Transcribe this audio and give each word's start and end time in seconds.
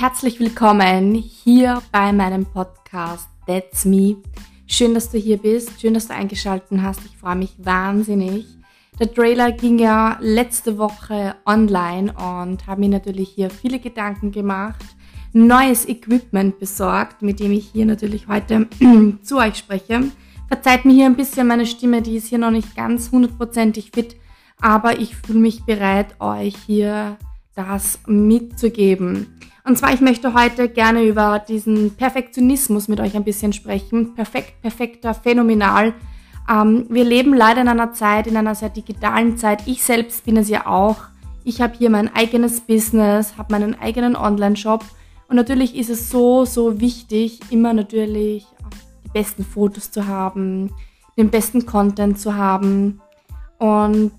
herzlich 0.00 0.38
willkommen 0.38 1.12
hier 1.14 1.82
bei 1.90 2.12
meinem 2.12 2.46
Podcast 2.46 3.28
That's 3.48 3.84
Me. 3.84 4.14
Schön, 4.68 4.94
dass 4.94 5.10
du 5.10 5.18
hier 5.18 5.38
bist, 5.38 5.80
schön, 5.80 5.92
dass 5.92 6.06
du 6.06 6.14
eingeschaltet 6.14 6.80
hast. 6.80 7.00
Ich 7.04 7.16
freue 7.16 7.34
mich 7.34 7.56
wahnsinnig. 7.58 8.46
Der 9.00 9.12
Trailer 9.12 9.50
ging 9.50 9.80
ja 9.80 10.16
letzte 10.20 10.78
Woche 10.78 11.34
online 11.44 12.12
und 12.12 12.64
habe 12.68 12.80
mir 12.82 12.90
natürlich 12.90 13.30
hier 13.30 13.50
viele 13.50 13.80
Gedanken 13.80 14.30
gemacht, 14.30 14.84
neues 15.32 15.88
Equipment 15.88 16.60
besorgt, 16.60 17.20
mit 17.20 17.40
dem 17.40 17.50
ich 17.50 17.68
hier 17.72 17.84
natürlich 17.84 18.28
heute 18.28 18.68
zu 19.22 19.38
euch 19.38 19.56
spreche. 19.56 20.12
Verzeiht 20.46 20.84
mir 20.84 20.92
hier 20.92 21.06
ein 21.06 21.16
bisschen 21.16 21.48
meine 21.48 21.66
Stimme, 21.66 22.02
die 22.02 22.18
ist 22.18 22.28
hier 22.28 22.38
noch 22.38 22.52
nicht 22.52 22.76
ganz 22.76 23.10
hundertprozentig 23.10 23.90
fit, 23.92 24.14
aber 24.60 25.00
ich 25.00 25.16
fühle 25.16 25.40
mich 25.40 25.64
bereit, 25.64 26.14
euch 26.20 26.54
hier 26.68 27.16
das 27.56 27.98
mitzugeben. 28.06 29.37
Und 29.68 29.76
zwar, 29.76 29.92
ich 29.92 30.00
möchte 30.00 30.32
heute 30.32 30.70
gerne 30.70 31.04
über 31.04 31.40
diesen 31.40 31.94
Perfektionismus 31.94 32.88
mit 32.88 33.00
euch 33.00 33.14
ein 33.16 33.24
bisschen 33.24 33.52
sprechen. 33.52 34.14
Perfekt, 34.14 34.62
perfekter, 34.62 35.12
phänomenal. 35.12 35.92
Ähm, 36.50 36.86
wir 36.88 37.04
leben 37.04 37.34
leider 37.34 37.60
in 37.60 37.68
einer 37.68 37.92
Zeit, 37.92 38.26
in 38.26 38.38
einer 38.38 38.54
sehr 38.54 38.70
digitalen 38.70 39.36
Zeit. 39.36 39.64
Ich 39.66 39.84
selbst 39.84 40.24
bin 40.24 40.38
es 40.38 40.48
ja 40.48 40.66
auch. 40.66 40.96
Ich 41.44 41.60
habe 41.60 41.74
hier 41.76 41.90
mein 41.90 42.10
eigenes 42.16 42.62
Business, 42.62 43.36
habe 43.36 43.52
meinen 43.52 43.78
eigenen 43.78 44.16
Online-Shop. 44.16 44.86
Und 45.28 45.36
natürlich 45.36 45.76
ist 45.76 45.90
es 45.90 46.08
so, 46.08 46.46
so 46.46 46.80
wichtig, 46.80 47.38
immer 47.50 47.74
natürlich 47.74 48.46
die 49.04 49.10
besten 49.10 49.44
Fotos 49.44 49.90
zu 49.90 50.06
haben, 50.06 50.72
den 51.18 51.28
besten 51.28 51.66
Content 51.66 52.18
zu 52.18 52.36
haben. 52.36 53.02
Und 53.58 54.12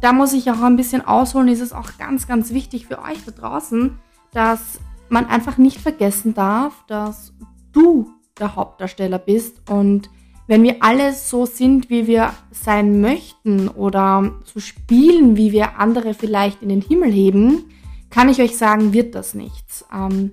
da 0.00 0.12
muss 0.12 0.32
ich 0.32 0.50
auch 0.50 0.62
ein 0.62 0.76
bisschen 0.76 1.06
ausholen, 1.06 1.46
ist 1.46 1.60
es 1.60 1.72
auch 1.72 1.98
ganz, 1.98 2.26
ganz 2.26 2.50
wichtig 2.52 2.88
für 2.88 2.98
euch 3.00 3.24
da 3.24 3.30
draußen, 3.30 3.96
dass 4.32 4.80
man 5.10 5.26
einfach 5.26 5.58
nicht 5.58 5.80
vergessen 5.80 6.34
darf, 6.34 6.84
dass 6.86 7.32
du 7.72 8.10
der 8.38 8.56
Hauptdarsteller 8.56 9.18
bist 9.18 9.68
und 9.70 10.10
wenn 10.48 10.62
wir 10.62 10.76
alle 10.80 11.12
so 11.12 11.44
sind, 11.44 11.90
wie 11.90 12.06
wir 12.06 12.32
sein 12.50 13.02
möchten 13.02 13.68
oder 13.68 14.32
so 14.44 14.60
spielen, 14.60 15.36
wie 15.36 15.52
wir 15.52 15.78
andere 15.78 16.14
vielleicht 16.14 16.62
in 16.62 16.70
den 16.70 16.80
Himmel 16.80 17.12
heben, 17.12 17.66
kann 18.08 18.30
ich 18.30 18.40
euch 18.40 18.56
sagen, 18.56 18.94
wird 18.94 19.14
das 19.14 19.34
nichts. 19.34 19.84
Ähm, 19.94 20.32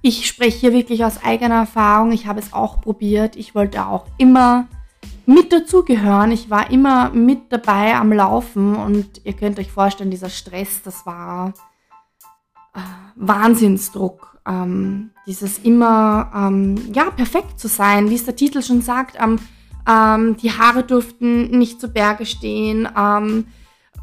ich 0.00 0.26
spreche 0.26 0.58
hier 0.58 0.72
wirklich 0.72 1.04
aus 1.04 1.22
eigener 1.22 1.56
Erfahrung. 1.56 2.12
Ich 2.12 2.26
habe 2.26 2.40
es 2.40 2.54
auch 2.54 2.80
probiert. 2.80 3.36
Ich 3.36 3.54
wollte 3.54 3.84
auch 3.84 4.06
immer 4.16 4.68
mit 5.26 5.52
dazugehören. 5.52 6.32
Ich 6.32 6.48
war 6.48 6.70
immer 6.70 7.10
mit 7.10 7.52
dabei 7.52 7.94
am 7.94 8.10
Laufen 8.10 8.74
und 8.74 9.20
ihr 9.24 9.34
könnt 9.34 9.58
euch 9.58 9.70
vorstellen, 9.70 10.10
dieser 10.10 10.30
Stress, 10.30 10.82
das 10.82 11.04
war 11.04 11.52
Wahnsinnsdruck. 13.16 14.38
Ähm, 14.46 15.10
dieses 15.26 15.58
immer, 15.58 16.30
ähm, 16.34 16.76
ja, 16.92 17.10
perfekt 17.10 17.60
zu 17.60 17.68
sein, 17.68 18.08
wie 18.08 18.14
es 18.14 18.24
der 18.24 18.36
Titel 18.36 18.62
schon 18.62 18.80
sagt, 18.80 19.16
ähm, 19.20 19.38
ähm 19.86 20.36
die 20.36 20.52
Haare 20.52 20.84
durften 20.84 21.50
nicht 21.50 21.80
zu 21.80 21.88
Berge 21.88 22.24
stehen, 22.24 22.88
ähm, 22.96 23.46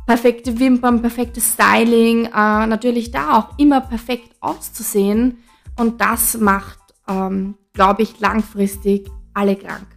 perfekte 0.06 0.60
Wimpern, 0.60 1.02
perfektes 1.02 1.54
Styling, 1.54 2.26
äh, 2.26 2.68
natürlich 2.68 3.12
da 3.12 3.38
auch 3.38 3.58
immer 3.58 3.82
perfekt 3.82 4.36
auszusehen 4.40 5.38
und 5.78 6.00
das 6.00 6.38
macht, 6.38 6.80
ähm, 7.08 7.56
glaube 7.74 8.04
ich, 8.04 8.20
langfristig 8.20 9.10
alle 9.34 9.56
krank. 9.56 9.88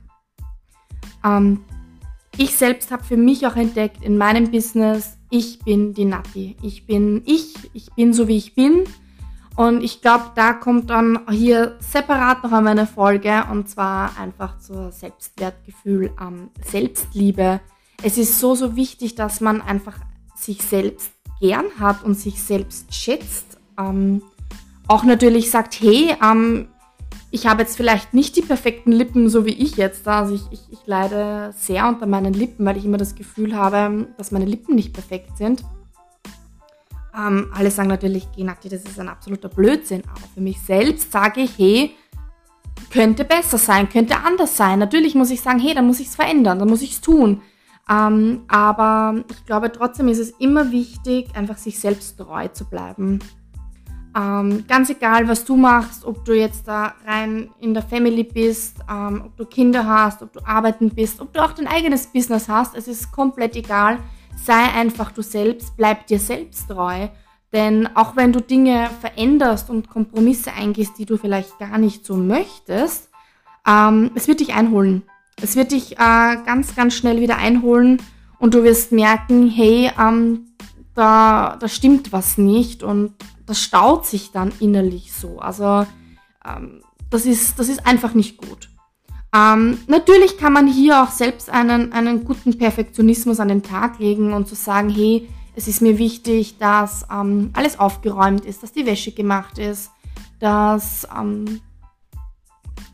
Ich 2.41 2.55
selbst 2.55 2.93
habe 2.93 3.03
für 3.03 3.17
mich 3.17 3.45
auch 3.49 3.57
entdeckt 3.57 4.05
in 4.05 4.17
meinem 4.17 4.53
Business, 4.53 5.19
ich 5.29 5.59
bin 5.59 5.93
die 5.93 6.05
Nati. 6.05 6.57
Ich 6.63 6.87
bin 6.87 7.23
ich, 7.27 7.53
ich 7.73 7.93
bin 7.97 8.15
so 8.15 8.29
wie 8.29 8.37
ich 8.37 8.55
bin. 8.55 8.85
Und 9.57 9.83
ich 9.83 10.03
glaube, 10.03 10.31
da 10.37 10.53
kommt 10.53 10.89
dann 10.89 11.19
hier 11.29 11.77
separat 11.81 12.45
noch 12.45 12.53
einmal 12.53 12.79
eine 12.79 12.87
Folge 12.87 13.45
und 13.51 13.69
zwar 13.69 14.17
einfach 14.17 14.61
zur 14.61 14.93
Selbstwertgefühl, 14.93 16.13
ähm, 16.21 16.51
Selbstliebe. 16.65 17.59
Es 18.05 18.17
ist 18.19 18.39
so, 18.39 18.55
so 18.55 18.77
wichtig, 18.77 19.17
dass 19.17 19.41
man 19.41 19.61
einfach 19.61 19.99
sich 20.37 20.63
selbst 20.63 21.11
gern 21.41 21.67
hat 21.81 22.05
und 22.05 22.15
sich 22.15 22.41
selbst 22.41 22.95
schätzt. 22.95 23.59
Ähm, 23.77 24.23
auch 24.87 25.03
natürlich 25.03 25.51
sagt, 25.51 25.81
hey, 25.81 26.15
ähm, 26.23 26.69
ich 27.31 27.47
habe 27.47 27.63
jetzt 27.63 27.77
vielleicht 27.77 28.15
nicht 28.15 28.37
die 28.37 28.43
perfekten 28.43 28.93
Lippen, 28.93 29.29
so 29.29 29.45
wie 29.45 29.53
ich 29.53 29.77
jetzt. 29.77 30.09
Also 30.09 30.35
ich, 30.35 30.43
ich, 30.51 30.61
ich 30.73 30.87
leide 30.87 31.53
sehr 31.57 31.87
unter 31.87 32.07
meinen 32.07 32.33
Lippen, 32.33 32.65
weil 32.65 32.77
ich 32.77 32.85
immer 32.85 32.97
das 32.97 33.15
Gefühl 33.15 33.55
habe, 33.55 34.09
dass 34.17 34.31
meine 34.31 34.47
Lippen 34.47 34.75
nicht 34.75 34.95
perfekt 34.95 35.37
sind. 35.37 35.63
Ähm, 37.15 37.51
alle 37.55 37.71
sagen 37.71 37.89
natürlich, 37.89 38.31
Genati, 38.33 38.69
das 38.69 38.85
ist 38.85 38.99
ein 38.99 39.09
absoluter 39.09 39.49
Blödsinn. 39.49 40.03
Aber 40.09 40.27
für 40.33 40.41
mich 40.41 40.61
selbst 40.61 41.13
sage 41.13 41.43
ich, 41.43 41.59
hey, 41.59 41.95
könnte 42.91 43.25
besser 43.25 43.59
sein, 43.59 43.89
könnte 43.89 44.17
anders 44.17 44.57
sein. 44.57 44.79
Natürlich 44.79 45.15
muss 45.15 45.31
ich 45.31 45.43
sagen, 45.43 45.59
hey, 45.59 45.75
dann 45.75 45.87
muss 45.87 46.01
ich 46.01 46.09
es 46.09 46.17
verändern, 46.17 46.59
dann 46.59 46.69
muss 46.69 46.83
ich 46.83 46.93
es 46.93 47.01
tun. 47.01 47.43
Ähm, 47.91 48.43
aber 48.49 49.25
ich 49.31 49.47
glaube 49.47 49.73
trotzdem 49.73 50.09
ist 50.09 50.19
es 50.19 50.31
immer 50.31 50.71
wichtig, 50.71 51.35
einfach 51.35 51.57
sich 51.57 51.79
selbst 51.79 52.19
treu 52.19 52.49
zu 52.49 52.67
bleiben. 52.67 53.19
Ähm, 54.17 54.65
ganz 54.67 54.91
egal, 54.91 55.29
was 55.29 55.45
du 55.45 55.57
machst, 55.57 56.05
ob 56.05 56.25
du 56.25 56.33
jetzt 56.33 56.67
da 56.67 56.95
rein 57.07 57.51
in 57.61 57.75
der 57.75 57.83
Family 57.83 58.25
bist, 58.25 58.77
ähm, 58.91 59.23
ob 59.27 59.37
du 59.37 59.45
Kinder 59.45 59.87
hast, 59.87 60.23
ob 60.23 60.33
du 60.33 60.41
arbeiten 60.47 60.91
bist, 60.91 61.21
ob 61.21 61.33
du 61.33 61.45
auch 61.45 61.53
dein 61.53 61.67
eigenes 61.67 62.07
Business 62.07 62.49
hast, 62.49 62.75
es 62.75 62.89
ist 62.89 63.13
komplett 63.13 63.55
egal. 63.57 63.99
Sei 64.45 64.73
einfach 64.75 65.13
du 65.13 65.23
selbst, 65.23 65.77
bleib 65.77 66.07
dir 66.07 66.19
selbst 66.19 66.69
treu. 66.69 67.09
Denn 67.53 67.89
auch 67.97 68.17
wenn 68.17 68.33
du 68.33 68.41
Dinge 68.41 68.91
veränderst 69.01 69.71
und 69.71 69.89
Kompromisse 69.89 70.53
eingehst, 70.53 70.99
die 70.99 71.07
du 71.07 71.17
vielleicht 71.17 71.59
gar 71.59 71.79
nicht 71.79 72.05
so 72.05 72.17
möchtest, 72.17 73.11
ähm, 73.67 74.11
es 74.15 74.29
wird 74.29 74.41
dich 74.41 74.55
einholen. 74.55 75.03
Es 75.41 75.57
wird 75.57 75.73
dich 75.73 75.93
äh, 75.93 76.37
ganz, 76.45 76.75
ganz 76.75 76.95
schnell 76.95 77.21
wieder 77.21 77.37
einholen 77.37 78.03
und 78.39 78.55
du 78.55 78.65
wirst 78.65 78.93
merken, 78.93 79.49
hey, 79.49 79.91
ähm, 79.99 80.47
da, 80.95 81.57
da 81.59 81.69
stimmt 81.69 82.13
was 82.13 82.39
nicht 82.39 82.83
und 82.83 83.15
das 83.49 83.61
staut 83.61 84.07
sich 84.07 84.31
dann 84.31 84.53
innerlich 84.61 85.13
so. 85.13 85.39
Also 85.39 85.87
ähm, 86.47 86.83
das, 87.11 87.27
ist, 87.27 87.59
das 87.59 87.69
ist 87.69 87.87
einfach 87.87 88.15
nicht 88.15 88.37
gut. 88.37 88.69
Ähm, 89.35 89.79
natürlich 89.87 90.39
kann 90.39 90.53
man 90.53 90.67
hier 90.67 91.03
auch 91.03 91.11
selbst 91.11 91.51
einen, 91.51 91.93
einen 91.93 92.25
guten 92.25 92.57
Perfektionismus 92.57 93.41
an 93.41 93.49
den 93.49 93.63
Tag 93.63 93.99
legen 93.99 94.33
und 94.33 94.49
zu 94.49 94.55
sagen, 94.55 94.91
hey, 94.91 95.29
es 95.55 95.67
ist 95.67 95.83
mir 95.83 95.99
wichtig, 95.99 96.59
dass 96.59 97.07
ähm, 97.11 97.51
alles 97.53 97.79
aufgeräumt 97.79 98.45
ist, 98.45 98.63
dass 98.63 98.73
die 98.73 98.87
Wäsche 98.87 99.13
gemacht 99.13 99.59
ist, 99.59 99.91
dass, 100.41 101.09
ähm, 101.19 101.61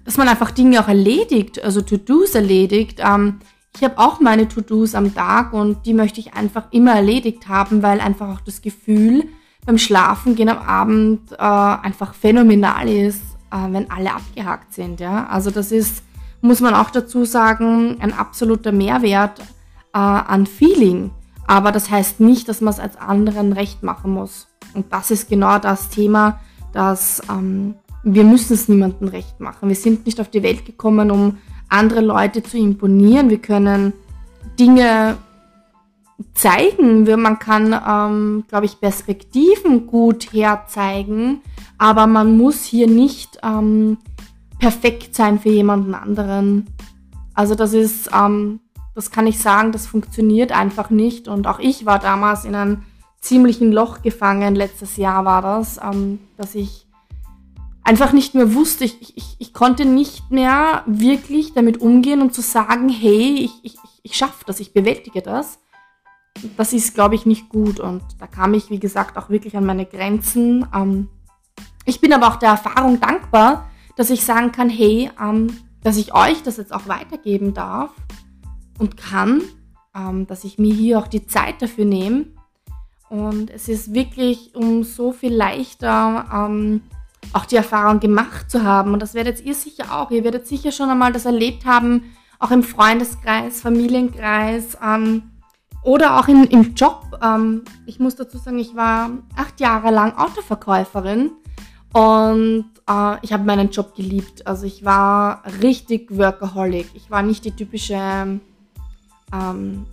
dass 0.04 0.16
man 0.16 0.28
einfach 0.28 0.50
Dinge 0.50 0.80
auch 0.80 0.88
erledigt, 0.88 1.62
also 1.62 1.82
To-Dos 1.82 2.34
erledigt. 2.34 3.00
Ähm, 3.04 3.40
ich 3.76 3.82
habe 3.82 3.98
auch 3.98 4.20
meine 4.20 4.48
To-Dos 4.48 4.94
am 4.94 5.14
Tag 5.14 5.52
und 5.52 5.84
die 5.84 5.94
möchte 5.94 6.20
ich 6.20 6.34
einfach 6.34 6.72
immer 6.72 6.94
erledigt 6.94 7.48
haben, 7.48 7.82
weil 7.82 8.00
einfach 8.00 8.36
auch 8.36 8.40
das 8.40 8.62
Gefühl, 8.62 9.28
beim 9.66 9.78
Schlafen 9.78 10.34
gehen 10.34 10.48
am 10.48 10.58
Abend 10.58 11.32
äh, 11.32 11.36
einfach 11.36 12.14
phänomenal 12.14 12.88
ist, 12.88 13.22
äh, 13.50 13.56
wenn 13.70 13.90
alle 13.90 14.14
abgehakt 14.14 14.74
sind. 14.74 15.00
Ja? 15.00 15.26
Also 15.26 15.50
das 15.50 15.72
ist, 15.72 16.02
muss 16.40 16.60
man 16.60 16.74
auch 16.74 16.90
dazu 16.90 17.24
sagen, 17.24 17.96
ein 18.00 18.12
absoluter 18.12 18.72
Mehrwert 18.72 19.40
äh, 19.40 19.98
an 19.98 20.46
Feeling. 20.46 21.10
Aber 21.46 21.72
das 21.72 21.90
heißt 21.90 22.20
nicht, 22.20 22.48
dass 22.48 22.60
man 22.60 22.72
es 22.72 22.80
als 22.80 22.96
anderen 22.96 23.52
recht 23.52 23.82
machen 23.82 24.12
muss. 24.12 24.48
Und 24.74 24.92
das 24.92 25.10
ist 25.10 25.28
genau 25.28 25.58
das 25.58 25.88
Thema, 25.88 26.40
dass 26.72 27.22
ähm, 27.30 27.74
wir 28.02 28.24
müssen 28.24 28.54
es 28.54 28.68
niemandem 28.68 29.08
recht 29.08 29.40
machen. 29.40 29.68
Wir 29.68 29.76
sind 29.76 30.06
nicht 30.06 30.20
auf 30.20 30.28
die 30.28 30.42
Welt 30.42 30.66
gekommen, 30.66 31.10
um 31.10 31.38
andere 31.68 32.00
Leute 32.00 32.42
zu 32.42 32.58
imponieren. 32.58 33.30
Wir 33.30 33.38
können 33.38 33.92
Dinge 34.58 35.16
zeigen. 36.34 37.04
Man 37.20 37.38
kann, 37.38 37.72
ähm, 37.86 38.44
glaube 38.48 38.66
ich, 38.66 38.80
Perspektiven 38.80 39.86
gut 39.86 40.32
herzeigen, 40.32 41.40
aber 41.78 42.06
man 42.06 42.36
muss 42.36 42.64
hier 42.64 42.86
nicht 42.86 43.38
ähm, 43.42 43.98
perfekt 44.58 45.14
sein 45.14 45.38
für 45.40 45.50
jemanden 45.50 45.94
anderen. 45.94 46.66
Also 47.34 47.54
das 47.54 47.72
ist, 47.72 48.10
ähm, 48.14 48.60
das 48.94 49.10
kann 49.10 49.26
ich 49.26 49.38
sagen, 49.38 49.72
das 49.72 49.86
funktioniert 49.86 50.52
einfach 50.52 50.90
nicht. 50.90 51.26
Und 51.26 51.46
auch 51.46 51.58
ich 51.58 51.84
war 51.84 51.98
damals 51.98 52.44
in 52.44 52.54
einem 52.54 52.82
ziemlichen 53.20 53.72
Loch 53.72 54.02
gefangen. 54.02 54.54
Letztes 54.54 54.96
Jahr 54.96 55.24
war 55.24 55.42
das, 55.42 55.80
ähm, 55.82 56.20
dass 56.36 56.54
ich 56.54 56.86
einfach 57.82 58.12
nicht 58.12 58.34
mehr 58.34 58.54
wusste, 58.54 58.84
ich, 58.84 59.16
ich, 59.16 59.36
ich 59.38 59.52
konnte 59.52 59.84
nicht 59.84 60.30
mehr 60.30 60.82
wirklich 60.86 61.52
damit 61.52 61.80
umgehen 61.80 62.22
und 62.22 62.32
zu 62.32 62.40
sagen, 62.40 62.88
hey, 62.88 63.34
ich, 63.44 63.52
ich, 63.62 63.76
ich 64.02 64.16
schaffe 64.16 64.44
das, 64.46 64.60
ich 64.60 64.72
bewältige 64.72 65.20
das 65.20 65.58
das 66.56 66.72
ist, 66.72 66.94
glaube 66.94 67.14
ich, 67.14 67.26
nicht 67.26 67.48
gut. 67.48 67.80
Und 67.80 68.02
da 68.18 68.26
kam 68.26 68.54
ich, 68.54 68.70
wie 68.70 68.80
gesagt, 68.80 69.16
auch 69.16 69.30
wirklich 69.30 69.56
an 69.56 69.66
meine 69.66 69.86
Grenzen. 69.86 70.66
Ähm, 70.74 71.08
ich 71.84 72.00
bin 72.00 72.12
aber 72.12 72.28
auch 72.28 72.36
der 72.36 72.50
Erfahrung 72.50 73.00
dankbar, 73.00 73.68
dass 73.96 74.10
ich 74.10 74.24
sagen 74.24 74.52
kann, 74.52 74.68
hey, 74.68 75.10
ähm, 75.20 75.48
dass 75.82 75.96
ich 75.96 76.14
euch 76.14 76.42
das 76.42 76.56
jetzt 76.56 76.72
auch 76.72 76.88
weitergeben 76.88 77.54
darf 77.54 77.90
und 78.78 78.96
kann, 78.96 79.42
ähm, 79.94 80.26
dass 80.26 80.44
ich 80.44 80.58
mir 80.58 80.74
hier 80.74 80.98
auch 80.98 81.06
die 81.06 81.26
Zeit 81.26 81.62
dafür 81.62 81.84
nehme. 81.84 82.26
Und 83.10 83.50
es 83.50 83.68
ist 83.68 83.94
wirklich 83.94 84.54
um 84.54 84.82
so 84.82 85.12
viel 85.12 85.34
leichter, 85.34 86.26
ähm, 86.32 86.82
auch 87.32 87.44
die 87.44 87.56
Erfahrung 87.56 88.00
gemacht 88.00 88.50
zu 88.50 88.64
haben. 88.64 88.92
Und 88.92 89.00
das 89.00 89.14
werdet 89.14 89.40
ihr 89.44 89.54
sicher 89.54 89.96
auch. 89.96 90.10
Ihr 90.10 90.24
werdet 90.24 90.46
sicher 90.46 90.72
schon 90.72 90.90
einmal 90.90 91.12
das 91.12 91.26
erlebt 91.26 91.64
haben, 91.64 92.14
auch 92.38 92.50
im 92.50 92.62
Freundeskreis, 92.62 93.60
Familienkreis 93.60 94.76
ähm, 94.82 95.30
oder 95.84 96.18
auch 96.18 96.28
in, 96.28 96.44
im 96.44 96.74
Job. 96.74 97.18
Ähm, 97.22 97.62
ich 97.86 98.00
muss 98.00 98.16
dazu 98.16 98.38
sagen, 98.38 98.58
ich 98.58 98.74
war 98.74 99.10
acht 99.36 99.60
Jahre 99.60 99.90
lang 99.90 100.16
Autoverkäuferin 100.16 101.30
und 101.92 102.64
äh, 102.88 103.16
ich 103.22 103.32
habe 103.32 103.44
meinen 103.44 103.70
Job 103.70 103.94
geliebt. 103.94 104.46
Also 104.46 104.66
ich 104.66 104.84
war 104.84 105.42
richtig 105.62 106.16
Workaholic. 106.16 106.86
Ich 106.94 107.10
war 107.10 107.22
nicht 107.22 107.44
die 107.44 107.52
typische, 107.52 108.40
ähm, 109.32 109.86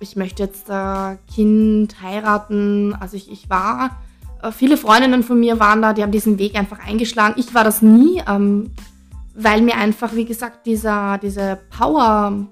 ich 0.00 0.16
möchte 0.16 0.44
jetzt 0.44 0.70
äh, 0.70 1.16
Kind 1.32 2.00
heiraten. 2.00 2.94
Also 2.98 3.16
ich, 3.16 3.30
ich 3.30 3.50
war, 3.50 3.98
äh, 4.42 4.52
viele 4.52 4.76
Freundinnen 4.76 5.24
von 5.24 5.40
mir 5.40 5.58
waren 5.58 5.82
da, 5.82 5.92
die 5.92 6.02
haben 6.02 6.12
diesen 6.12 6.38
Weg 6.38 6.56
einfach 6.56 6.78
eingeschlagen. 6.78 7.34
Ich 7.36 7.54
war 7.54 7.64
das 7.64 7.82
nie, 7.82 8.22
ähm, 8.28 8.70
weil 9.34 9.62
mir 9.62 9.76
einfach, 9.76 10.14
wie 10.14 10.24
gesagt, 10.24 10.66
dieser, 10.66 11.18
diese 11.18 11.58
Power, 11.76 12.46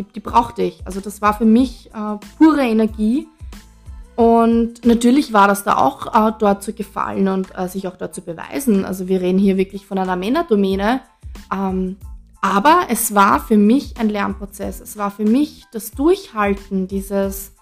die, 0.00 0.12
die 0.12 0.20
brauchte 0.20 0.62
ich. 0.62 0.86
Also 0.86 1.00
das 1.00 1.20
war 1.22 1.34
für 1.36 1.44
mich 1.44 1.90
äh, 1.94 2.16
pure 2.38 2.62
Energie. 2.62 3.28
Und 4.16 4.84
natürlich 4.84 5.32
war 5.32 5.48
das 5.48 5.64
da 5.64 5.76
auch 5.76 6.28
äh, 6.28 6.32
dort 6.38 6.62
zu 6.62 6.72
gefallen 6.72 7.28
und 7.28 7.56
äh, 7.56 7.68
sich 7.68 7.88
auch 7.88 7.96
dort 7.96 8.14
zu 8.14 8.22
beweisen. 8.22 8.84
Also 8.84 9.08
wir 9.08 9.20
reden 9.20 9.38
hier 9.38 9.56
wirklich 9.56 9.86
von 9.86 9.98
einer 9.98 10.16
Männerdomäne. 10.16 11.00
Ähm, 11.52 11.96
aber 12.42 12.86
es 12.88 13.14
war 13.14 13.40
für 13.40 13.56
mich 13.56 13.98
ein 13.98 14.08
Lernprozess. 14.08 14.80
Es 14.80 14.96
war 14.96 15.10
für 15.10 15.24
mich 15.24 15.66
das 15.72 15.90
Durchhalten, 15.92 16.88
dieses 16.88 17.52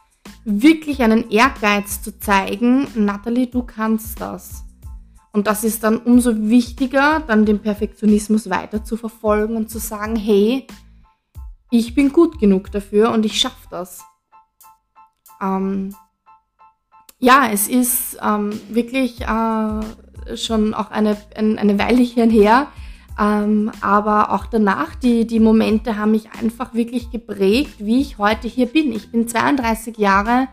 wirklich 0.44 1.02
einen 1.02 1.30
Ehrgeiz 1.30 2.02
zu 2.02 2.18
zeigen, 2.18 2.86
Natalie, 2.94 3.46
du 3.46 3.62
kannst 3.62 4.20
das. 4.20 4.64
Und 5.32 5.46
das 5.46 5.62
ist 5.62 5.84
dann 5.84 5.98
umso 5.98 6.48
wichtiger, 6.48 7.22
dann 7.26 7.44
den 7.44 7.60
Perfektionismus 7.60 8.50
weiter 8.50 8.84
zu 8.84 8.96
verfolgen 8.96 9.56
und 9.56 9.70
zu 9.70 9.78
sagen, 9.78 10.16
hey, 10.16 10.66
ich 11.70 11.94
bin 11.94 12.12
gut 12.12 12.38
genug 12.38 12.70
dafür 12.70 13.10
und 13.10 13.26
ich 13.26 13.40
schaffe 13.40 13.68
das. 13.70 14.04
Ähm, 15.40 15.94
ja, 17.18 17.48
es 17.52 17.68
ist 17.68 18.18
ähm, 18.22 18.58
wirklich 18.68 19.20
äh, 19.22 20.36
schon 20.36 20.74
auch 20.74 20.90
eine, 20.90 21.16
ein, 21.36 21.58
eine 21.58 21.78
Weile 21.78 22.02
her, 22.02 22.68
ähm, 23.18 23.72
aber 23.80 24.32
auch 24.32 24.46
danach, 24.46 24.94
die, 24.94 25.26
die 25.26 25.40
Momente 25.40 25.96
haben 25.96 26.12
mich 26.12 26.30
einfach 26.40 26.74
wirklich 26.74 27.10
geprägt, 27.10 27.74
wie 27.78 28.00
ich 28.00 28.18
heute 28.18 28.46
hier 28.46 28.66
bin. 28.66 28.92
Ich 28.92 29.10
bin 29.10 29.26
32 29.26 29.98
Jahre, 29.98 30.48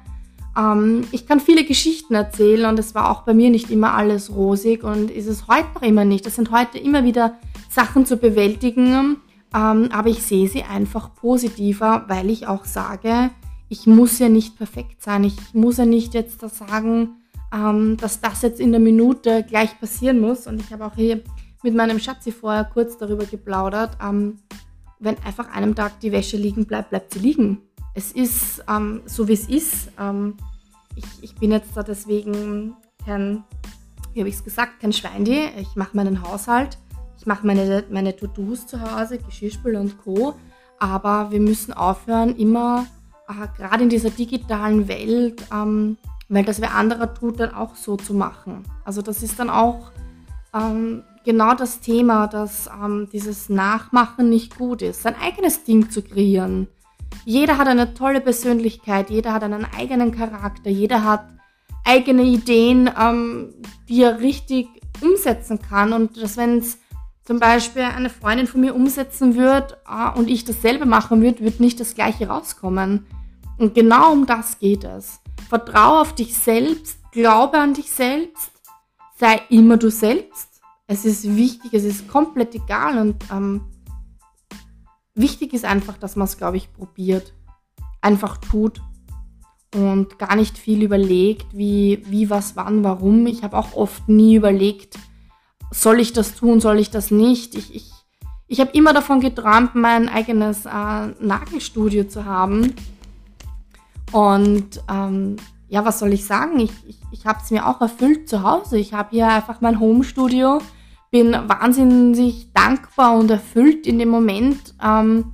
ähm, 0.57 1.03
ich 1.11 1.27
kann 1.27 1.39
viele 1.39 1.65
Geschichten 1.65 2.15
erzählen 2.15 2.65
und 2.65 2.79
es 2.79 2.95
war 2.95 3.11
auch 3.11 3.21
bei 3.21 3.33
mir 3.33 3.49
nicht 3.49 3.69
immer 3.69 3.93
alles 3.93 4.33
rosig 4.33 4.83
und 4.83 5.11
ist 5.11 5.27
es 5.27 5.47
heute 5.47 5.67
noch 5.75 5.81
immer 5.81 6.05
nicht. 6.05 6.25
Es 6.25 6.35
sind 6.35 6.51
heute 6.51 6.77
immer 6.77 7.03
wieder 7.03 7.37
Sachen 7.69 8.05
zu 8.05 8.17
bewältigen, 8.17 9.17
ähm, 9.55 9.89
aber 9.91 10.09
ich 10.09 10.21
sehe 10.21 10.49
sie 10.49 10.63
einfach 10.63 11.15
positiver, 11.15 12.03
weil 12.07 12.29
ich 12.29 12.45
auch 12.45 12.65
sage, 12.65 13.31
ich 13.69 13.87
muss 13.87 14.19
ja 14.19 14.27
nicht 14.27 14.57
perfekt 14.57 15.01
sein. 15.01 15.23
Ich 15.23 15.53
muss 15.53 15.77
ja 15.77 15.85
nicht 15.85 16.13
jetzt 16.13 16.43
da 16.43 16.49
sagen, 16.49 17.15
ähm, 17.53 17.95
dass 17.97 18.19
das 18.19 18.41
jetzt 18.41 18.59
in 18.59 18.71
der 18.71 18.81
Minute 18.81 19.43
gleich 19.43 19.79
passieren 19.79 20.19
muss. 20.19 20.45
Und 20.45 20.59
ich 20.59 20.73
habe 20.73 20.85
auch 20.85 20.95
hier 20.95 21.21
mit 21.63 21.73
meinem 21.73 21.99
Schatzi 21.99 22.31
vorher 22.31 22.65
kurz 22.65 22.97
darüber 22.97 23.25
geplaudert. 23.25 23.97
Ähm, 24.03 24.39
wenn 24.99 25.17
einfach 25.23 25.49
einem 25.53 25.73
Tag 25.73 26.01
die 26.01 26.11
Wäsche 26.11 26.37
liegen 26.37 26.65
bleibt, 26.65 26.89
bleibt 26.89 27.13
sie 27.13 27.19
liegen. 27.19 27.61
Es 27.93 28.11
ist 28.11 28.61
ähm, 28.69 29.03
so, 29.05 29.27
wie 29.29 29.33
es 29.33 29.47
ist. 29.47 29.89
Ähm, 29.97 30.35
ich, 30.97 31.05
ich, 31.21 31.35
bin 31.35 31.51
jetzt 31.51 31.75
da 31.75 31.83
deswegen 31.83 32.75
kein, 33.05 33.43
wie 34.13 34.19
habe 34.19 34.29
ich 34.29 34.35
es 34.35 34.43
gesagt, 34.43 34.81
kein 34.81 34.91
Schweindi. 34.91 35.49
Ich 35.59 35.75
mache 35.75 35.95
meinen 35.95 36.21
Haushalt. 36.21 36.77
Ich 37.25 37.27
mache 37.27 37.47
meine, 37.47 37.83
meine 37.89 38.15
To-Dos 38.15 38.67
zu 38.67 38.79
Hause, 38.79 39.17
Geschirrspül 39.17 39.77
und 39.77 39.97
Co. 39.97 40.35
Aber 40.77 41.31
wir 41.31 41.39
müssen 41.39 41.73
aufhören, 41.73 42.35
immer 42.35 42.85
äh, 43.27 43.47
gerade 43.57 43.81
in 43.81 43.89
dieser 43.89 44.11
digitalen 44.11 44.87
Welt, 44.87 45.41
ähm, 45.51 45.97
weil 46.29 46.45
das 46.45 46.61
wer 46.61 46.75
anderer 46.75 47.11
tut, 47.15 47.39
dann 47.39 47.55
auch 47.55 47.75
so 47.75 47.97
zu 47.97 48.13
machen. 48.13 48.61
Also 48.83 49.01
das 49.01 49.23
ist 49.23 49.39
dann 49.39 49.49
auch 49.49 49.91
ähm, 50.53 51.01
genau 51.23 51.55
das 51.55 51.79
Thema, 51.79 52.27
dass 52.27 52.67
ähm, 52.67 53.09
dieses 53.11 53.49
Nachmachen 53.49 54.29
nicht 54.29 54.59
gut 54.59 54.83
ist, 54.83 55.01
sein 55.01 55.15
eigenes 55.19 55.63
Ding 55.63 55.89
zu 55.89 56.03
kreieren. 56.03 56.67
Jeder 57.25 57.57
hat 57.57 57.67
eine 57.67 57.95
tolle 57.95 58.21
Persönlichkeit, 58.21 59.09
jeder 59.09 59.33
hat 59.33 59.41
einen 59.41 59.65
eigenen 59.75 60.11
Charakter, 60.11 60.69
jeder 60.69 61.03
hat 61.03 61.25
eigene 61.85 62.21
Ideen, 62.21 62.87
ähm, 63.01 63.55
die 63.89 64.03
er 64.03 64.19
richtig 64.19 64.67
umsetzen 65.01 65.59
kann. 65.59 65.91
Und 65.91 66.21
dass 66.21 66.37
wenn 66.37 66.59
es 66.59 66.77
zum 67.25 67.39
Beispiel 67.39 67.81
eine 67.81 68.11
Freundin 68.11 68.47
von 68.47 68.61
mir 68.61 68.75
umsetzen 68.75 69.35
wird 69.35 69.77
äh, 69.89 70.17
und 70.17 70.29
ich 70.29 70.45
dasselbe 70.45 70.85
machen 70.85 71.21
würde, 71.21 71.43
wird 71.43 71.59
nicht 71.59 71.79
das 71.79 71.95
gleiche 71.95 72.27
rauskommen. 72.27 73.07
Und 73.57 73.73
genau 73.73 74.11
um 74.11 74.25
das 74.25 74.59
geht 74.59 74.83
es. 74.83 75.19
Vertraue 75.49 76.01
auf 76.01 76.13
dich 76.13 76.35
selbst, 76.35 76.99
glaube 77.11 77.57
an 77.57 77.73
dich 77.73 77.91
selbst, 77.91 78.51
sei 79.17 79.41
immer 79.49 79.77
du 79.77 79.89
selbst. 79.89 80.61
Es 80.87 81.03
ist 81.03 81.35
wichtig, 81.35 81.73
es 81.73 81.83
ist 81.83 82.07
komplett 82.07 82.53
egal 82.53 82.99
und 82.99 83.15
ähm, 83.31 83.61
wichtig 85.15 85.53
ist 85.53 85.65
einfach, 85.65 85.97
dass 85.97 86.15
man 86.15 86.25
es, 86.25 86.37
glaube 86.37 86.57
ich, 86.57 86.71
probiert, 86.73 87.33
einfach 88.01 88.37
tut 88.37 88.81
und 89.73 90.19
gar 90.19 90.35
nicht 90.35 90.59
viel 90.59 90.83
überlegt, 90.83 91.47
wie, 91.57 92.03
wie, 92.07 92.29
was, 92.29 92.55
wann, 92.55 92.83
warum. 92.83 93.25
Ich 93.25 93.41
habe 93.43 93.57
auch 93.57 93.73
oft 93.73 94.07
nie 94.07 94.35
überlegt, 94.35 94.99
soll 95.81 95.99
ich 95.99 96.13
das 96.13 96.35
tun, 96.35 96.59
soll 96.59 96.79
ich 96.79 96.89
das 96.89 97.11
nicht. 97.11 97.55
Ich, 97.55 97.75
ich, 97.75 97.91
ich 98.47 98.59
habe 98.59 98.71
immer 98.71 98.93
davon 98.93 99.19
geträumt, 99.19 99.75
mein 99.75 100.09
eigenes 100.09 100.65
äh, 100.65 101.07
Nagelstudio 101.19 102.05
zu 102.05 102.25
haben 102.25 102.73
und 104.11 104.81
ähm, 104.89 105.37
ja, 105.67 105.83
was 105.83 105.99
soll 105.99 106.13
ich 106.13 106.25
sagen? 106.25 106.59
Ich, 106.59 106.71
ich, 106.87 106.99
ich 107.11 107.25
habe 107.25 107.39
es 107.43 107.51
mir 107.51 107.67
auch 107.67 107.81
erfüllt 107.81 108.29
zu 108.29 108.43
Hause. 108.43 108.77
Ich 108.77 108.93
habe 108.93 109.09
hier 109.11 109.27
einfach 109.27 109.61
mein 109.61 109.79
Homestudio, 109.79 110.59
bin 111.11 111.33
wahnsinnig 111.33 112.51
dankbar 112.53 113.17
und 113.17 113.29
erfüllt 113.31 113.87
in 113.87 113.99
dem 113.99 114.09
Moment, 114.09 114.75
ähm, 114.81 115.33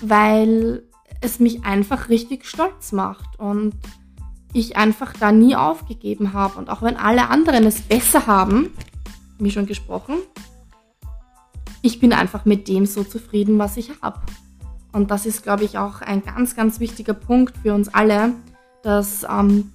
weil 0.00 0.82
es 1.20 1.38
mich 1.38 1.64
einfach 1.64 2.08
richtig 2.08 2.46
stolz 2.46 2.92
macht 2.92 3.38
und 3.38 3.74
ich 4.52 4.76
einfach 4.76 5.12
da 5.12 5.30
nie 5.30 5.54
aufgegeben 5.54 6.32
habe. 6.32 6.58
Und 6.58 6.70
auch 6.70 6.82
wenn 6.82 6.96
alle 6.96 7.28
anderen 7.28 7.64
es 7.64 7.80
besser 7.80 8.26
haben, 8.26 8.70
wie 9.38 9.50
schon 9.50 9.66
gesprochen, 9.66 10.16
ich 11.82 12.00
bin 12.00 12.12
einfach 12.12 12.44
mit 12.44 12.68
dem 12.68 12.86
so 12.86 13.04
zufrieden, 13.04 13.58
was 13.58 13.76
ich 13.76 13.90
habe. 14.02 14.20
Und 14.92 15.10
das 15.10 15.26
ist, 15.26 15.42
glaube 15.42 15.64
ich, 15.64 15.78
auch 15.78 16.00
ein 16.00 16.22
ganz, 16.24 16.56
ganz 16.56 16.80
wichtiger 16.80 17.14
Punkt 17.14 17.56
für 17.58 17.74
uns 17.74 17.92
alle, 17.92 18.32
dass 18.82 19.24
ähm, 19.24 19.72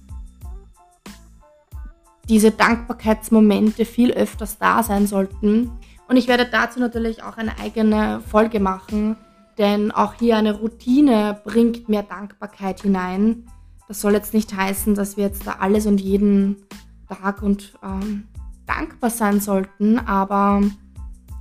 diese 2.28 2.50
Dankbarkeitsmomente 2.50 3.84
viel 3.84 4.12
öfters 4.12 4.58
da 4.58 4.82
sein 4.82 5.06
sollten. 5.06 5.70
Und 6.08 6.16
ich 6.16 6.28
werde 6.28 6.46
dazu 6.46 6.80
natürlich 6.80 7.22
auch 7.22 7.36
eine 7.36 7.58
eigene 7.58 8.20
Folge 8.20 8.60
machen, 8.60 9.16
denn 9.58 9.90
auch 9.90 10.14
hier 10.14 10.36
eine 10.36 10.58
Routine 10.58 11.40
bringt 11.44 11.88
mehr 11.88 12.02
Dankbarkeit 12.02 12.82
hinein. 12.82 13.46
Das 13.88 14.00
soll 14.00 14.14
jetzt 14.14 14.34
nicht 14.34 14.54
heißen, 14.54 14.94
dass 14.94 15.16
wir 15.16 15.24
jetzt 15.24 15.46
da 15.46 15.56
alles 15.60 15.86
und 15.86 16.00
jeden 16.00 16.56
Tag 17.08 17.42
und 17.42 17.74
ähm, 17.82 18.24
dankbar 18.74 19.10
sein 19.10 19.40
sollten, 19.40 19.98
aber 19.98 20.62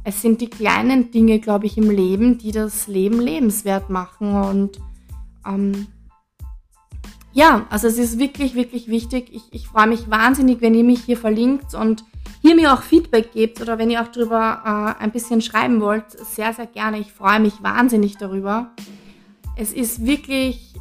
es 0.04 0.22
sind 0.22 0.42
die 0.42 0.50
kleinen 0.50 1.12
Dinge, 1.12 1.40
glaube 1.40 1.66
ich, 1.66 1.78
im 1.78 1.90
Leben, 1.90 2.38
die 2.38 2.52
das 2.52 2.88
Leben 2.88 3.20
lebenswert 3.20 3.90
machen. 3.90 4.34
Und 4.34 4.80
ähm, 5.46 5.88
ja, 7.34 7.66
also 7.70 7.88
es 7.88 7.98
ist 7.98 8.18
wirklich, 8.20 8.56
wirklich 8.56 8.88
wichtig. 8.88 9.30
Ich, 9.32 9.44
ich 9.52 9.68
freue 9.68 9.88
mich 9.88 10.10
wahnsinnig, 10.10 10.62
wenn 10.62 10.74
ihr 10.74 10.84
mich 10.84 11.04
hier 11.04 11.18
verlinkt 11.18 11.74
und 11.76 12.04
hier 12.42 12.56
mir 12.56 12.74
auch 12.74 12.82
Feedback 12.82 13.32
gebt 13.34 13.62
oder 13.62 13.78
wenn 13.78 13.92
ihr 13.92 14.02
auch 14.02 14.08
darüber 14.08 14.96
äh, 15.00 15.04
ein 15.04 15.12
bisschen 15.12 15.42
schreiben 15.42 15.80
wollt, 15.82 16.12
sehr, 16.12 16.54
sehr 16.54 16.66
gerne. 16.66 17.00
Ich 17.00 17.12
freue 17.12 17.40
mich 17.40 17.62
wahnsinnig 17.62 18.18
darüber. 18.18 18.72
Es 19.56 19.72
ist 19.72 20.06
wirklich 20.06 20.74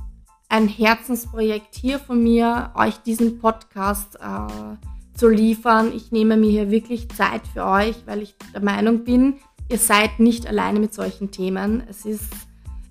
ein 0.49 0.67
Herzensprojekt 0.67 1.75
hier 1.75 1.99
von 1.99 2.23
mir, 2.23 2.73
euch 2.75 2.97
diesen 2.99 3.39
Podcast 3.39 4.17
äh, 4.17 4.77
zu 5.21 5.29
liefern. 5.29 5.93
Ich 5.95 6.13
nehme 6.13 6.39
mir 6.39 6.51
hier 6.51 6.71
wirklich 6.71 7.11
Zeit 7.11 7.43
für 7.53 7.67
euch, 7.67 7.95
weil 8.07 8.23
ich 8.23 8.35
der 8.55 8.63
Meinung 8.63 9.05
bin, 9.05 9.35
ihr 9.69 9.77
seid 9.77 10.19
nicht 10.19 10.47
alleine 10.47 10.81
mit 10.81 10.95
solchen 10.95 11.31
Themen. 11.31 11.83
Es 11.91 12.07
ist, 12.07 12.25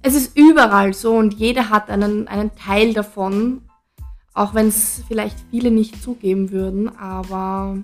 es 0.04 0.14
ist 0.14 0.38
überall 0.38 0.94
so 0.94 1.16
und 1.16 1.34
jeder 1.34 1.72
hat 1.72 1.90
einen, 1.90 2.28
einen 2.28 2.56
Teil 2.56 2.94
davon, 2.94 3.64
auch 4.36 4.54
wenn 4.54 4.68
es 4.68 5.04
vielleicht 5.08 5.38
viele 5.50 5.72
nicht 5.72 6.04
zugeben 6.04 6.52
würden. 6.52 6.96
Aber 7.00 7.80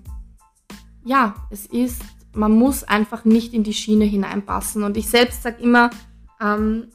ja, 1.03 1.33
es 1.49 1.65
ist, 1.65 2.03
man 2.33 2.51
muss 2.51 2.83
einfach 2.83 3.25
nicht 3.25 3.51
in 3.51 3.63
die 3.63 3.73
Schiene 3.73 4.05
hineinpassen. 4.05 4.83
Und 4.83 4.95
ich 4.95 5.09
selbst 5.09 5.41
sage 5.41 5.63
immer, 5.63 5.89
ähm, 6.39 6.89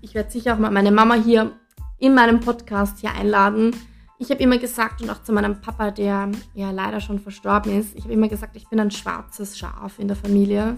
ich 0.00 0.14
werde 0.14 0.30
sicher 0.30 0.54
auch 0.54 0.58
mal 0.58 0.70
meine 0.70 0.90
Mama 0.90 1.16
hier 1.16 1.52
in 1.98 2.14
meinem 2.14 2.40
Podcast 2.40 3.00
hier 3.00 3.12
einladen, 3.12 3.72
ich 4.18 4.30
habe 4.30 4.42
immer 4.42 4.58
gesagt 4.58 5.02
und 5.02 5.10
auch 5.10 5.22
zu 5.22 5.32
meinem 5.32 5.60
Papa, 5.60 5.90
der 5.90 6.30
ja 6.54 6.70
leider 6.70 7.00
schon 7.00 7.18
verstorben 7.18 7.78
ist, 7.78 7.94
ich 7.94 8.04
habe 8.04 8.14
immer 8.14 8.28
gesagt, 8.28 8.56
ich 8.56 8.68
bin 8.68 8.80
ein 8.80 8.90
schwarzes 8.90 9.58
Schaf 9.58 9.98
in 9.98 10.08
der 10.08 10.16
Familie. 10.16 10.76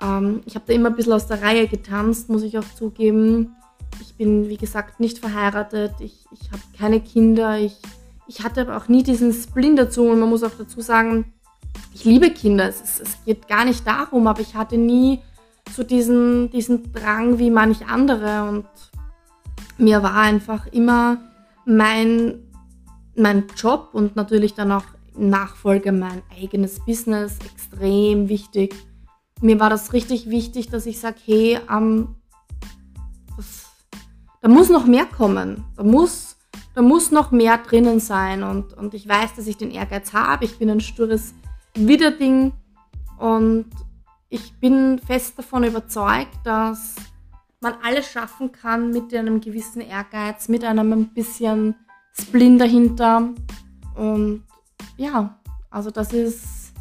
Ähm, 0.00 0.42
ich 0.46 0.54
habe 0.54 0.64
da 0.66 0.72
immer 0.72 0.88
ein 0.90 0.96
bisschen 0.96 1.12
aus 1.12 1.26
der 1.26 1.42
Reihe 1.42 1.66
getanzt, 1.68 2.28
muss 2.28 2.42
ich 2.42 2.58
auch 2.58 2.74
zugeben. 2.74 3.54
Ich 4.00 4.14
bin, 4.14 4.48
wie 4.48 4.56
gesagt, 4.56 5.00
nicht 5.00 5.18
verheiratet. 5.18 5.94
Ich, 6.00 6.26
ich 6.32 6.50
habe 6.52 6.62
keine 6.78 7.00
Kinder. 7.00 7.58
Ich, 7.58 7.76
ich 8.26 8.42
hatte 8.44 8.62
aber 8.62 8.76
auch 8.76 8.88
nie 8.88 9.02
diesen 9.02 9.32
Splin 9.32 9.76
dazu. 9.76 10.04
Und 10.04 10.20
man 10.20 10.28
muss 10.28 10.42
auch 10.42 10.52
dazu 10.56 10.80
sagen, 10.80 11.32
ich 11.92 12.04
liebe 12.04 12.30
Kinder. 12.30 12.68
Es, 12.68 13.00
es, 13.00 13.24
geht 13.24 13.48
gar 13.48 13.64
nicht 13.64 13.86
darum, 13.86 14.26
aber 14.26 14.40
ich 14.40 14.54
hatte 14.54 14.78
nie 14.78 15.20
so 15.74 15.82
diesen, 15.82 16.50
diesen 16.50 16.92
Drang 16.92 17.38
wie 17.38 17.50
manch 17.50 17.86
andere. 17.86 18.48
Und 18.48 18.66
mir 19.78 20.02
war 20.02 20.14
einfach 20.14 20.66
immer 20.68 21.18
mein, 21.64 22.49
mein 23.20 23.46
Job 23.56 23.90
und 23.92 24.16
natürlich 24.16 24.54
dann 24.54 24.72
auch 24.72 24.84
Nachfolge 25.16 25.92
mein 25.92 26.22
eigenes 26.36 26.80
Business 26.80 27.38
extrem 27.44 28.28
wichtig. 28.28 28.74
Mir 29.40 29.60
war 29.60 29.70
das 29.70 29.92
richtig 29.92 30.28
wichtig, 30.30 30.68
dass 30.68 30.86
ich 30.86 30.98
sage, 30.98 31.18
hey, 31.24 31.58
ähm, 31.70 32.16
das, 33.36 33.70
da 34.40 34.48
muss 34.48 34.68
noch 34.68 34.86
mehr 34.86 35.06
kommen. 35.06 35.64
Da 35.76 35.84
muss, 35.84 36.36
da 36.74 36.82
muss 36.82 37.10
noch 37.10 37.30
mehr 37.30 37.58
drinnen 37.58 38.00
sein. 38.00 38.42
Und, 38.42 38.72
und 38.74 38.94
ich 38.94 39.08
weiß, 39.08 39.34
dass 39.36 39.46
ich 39.46 39.56
den 39.56 39.70
Ehrgeiz 39.70 40.12
habe. 40.12 40.44
Ich 40.44 40.58
bin 40.58 40.70
ein 40.70 40.80
stures 40.80 41.34
Widerding 41.74 42.52
und 43.18 43.66
ich 44.28 44.54
bin 44.54 44.98
fest 44.98 45.38
davon 45.38 45.64
überzeugt, 45.64 46.38
dass 46.44 46.96
man 47.60 47.74
alles 47.82 48.10
schaffen 48.10 48.52
kann 48.52 48.90
mit 48.90 49.14
einem 49.14 49.40
gewissen 49.40 49.80
Ehrgeiz, 49.80 50.48
mit 50.48 50.64
einem 50.64 50.92
ein 50.92 51.08
bisschen 51.12 51.74
Splin 52.20 52.58
dahinter. 52.58 53.30
Und 53.94 54.44
ja, 54.96 55.38
also 55.70 55.90
das 55.90 56.12
ist. 56.12 56.72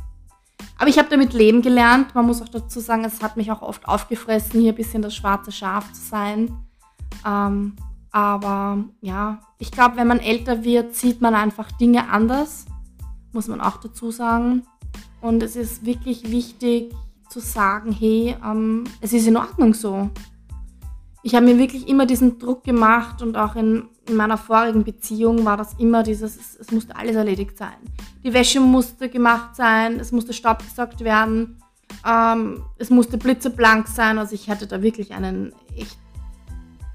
Aber 0.77 0.89
ich 0.89 0.97
habe 0.97 1.09
damit 1.09 1.33
leben 1.33 1.61
gelernt. 1.61 2.15
Man 2.15 2.25
muss 2.25 2.41
auch 2.41 2.49
dazu 2.49 2.79
sagen, 2.79 3.03
es 3.03 3.21
hat 3.21 3.35
mich 3.35 3.51
auch 3.51 3.61
oft 3.61 3.87
aufgefressen, 3.87 4.61
hier 4.61 4.71
ein 4.71 4.75
bisschen 4.75 5.01
das 5.01 5.15
schwarze 5.15 5.51
Schaf 5.51 5.91
zu 5.91 6.01
sein. 6.01 6.57
Ähm, 7.25 7.75
aber 8.11 8.83
ja, 9.01 9.39
ich 9.57 9.71
glaube, 9.71 9.97
wenn 9.97 10.07
man 10.07 10.19
älter 10.19 10.63
wird, 10.63 10.95
sieht 10.95 11.21
man 11.21 11.35
einfach 11.35 11.71
Dinge 11.73 12.09
anders, 12.09 12.65
muss 13.33 13.47
man 13.47 13.61
auch 13.61 13.77
dazu 13.77 14.11
sagen. 14.11 14.63
Und 15.21 15.43
es 15.43 15.55
ist 15.55 15.85
wirklich 15.85 16.31
wichtig 16.31 16.93
zu 17.29 17.39
sagen, 17.39 17.91
hey, 17.91 18.35
ähm, 18.43 18.85
es 19.01 19.13
ist 19.13 19.27
in 19.27 19.37
Ordnung 19.37 19.73
so. 19.73 20.09
Ich 21.21 21.35
habe 21.35 21.45
mir 21.45 21.57
wirklich 21.57 21.87
immer 21.87 22.05
diesen 22.05 22.39
Druck 22.39 22.63
gemacht 22.63 23.21
und 23.21 23.37
auch 23.37 23.55
in, 23.55 23.89
in 24.09 24.15
meiner 24.15 24.37
vorigen 24.37 24.83
Beziehung 24.83 25.45
war 25.45 25.57
das 25.57 25.73
immer 25.77 26.03
dieses, 26.03 26.35
es, 26.35 26.59
es, 26.59 26.71
musste 26.71 26.95
alles 26.95 27.15
erledigt 27.15 27.57
sein. 27.57 27.77
Die 28.23 28.33
Wäsche 28.33 28.59
musste 28.59 29.09
gemacht 29.09 29.55
sein, 29.55 29.99
es 29.99 30.11
musste 30.11 30.33
Staub 30.33 30.59
gesaugt 30.59 31.01
werden, 31.01 31.61
ähm, 32.05 32.63
es 32.77 32.89
musste 32.89 33.17
blitzeblank 33.17 33.87
sein. 33.87 34.17
Also 34.17 34.35
ich 34.35 34.49
hatte 34.49 34.67
da 34.67 34.81
wirklich 34.81 35.13
einen 35.13 35.53
echt 35.77 35.97